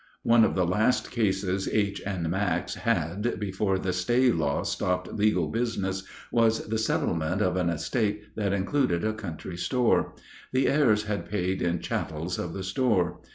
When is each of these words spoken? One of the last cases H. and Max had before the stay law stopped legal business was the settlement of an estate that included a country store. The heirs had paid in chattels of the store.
One 0.23 0.43
of 0.43 0.55
the 0.55 0.65
last 0.65 1.11
cases 1.11 1.69
H. 1.71 2.01
and 2.03 2.27
Max 2.31 2.73
had 2.73 3.39
before 3.39 3.77
the 3.77 3.93
stay 3.93 4.31
law 4.31 4.63
stopped 4.63 5.13
legal 5.13 5.47
business 5.49 6.01
was 6.31 6.65
the 6.69 6.79
settlement 6.79 7.39
of 7.43 7.55
an 7.55 7.69
estate 7.69 8.35
that 8.35 8.51
included 8.51 9.03
a 9.03 9.13
country 9.13 9.57
store. 9.57 10.15
The 10.53 10.67
heirs 10.69 11.03
had 11.03 11.29
paid 11.29 11.61
in 11.61 11.81
chattels 11.81 12.39
of 12.39 12.53
the 12.53 12.63
store. 12.63 13.19